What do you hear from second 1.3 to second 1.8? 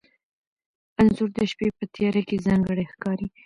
د شپې